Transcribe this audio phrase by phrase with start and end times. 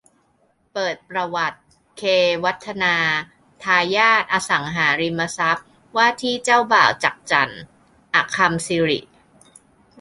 [0.73, 1.59] เปิดประวัติ
[1.97, 2.01] เค
[2.43, 2.95] วัฒนา
[3.63, 7.49] ทายาทอสังหาริมทรัพย์ ว่าที่เจ้าบ่าว จั๊กจั่น
[8.13, 8.99] อคัมย์สิริ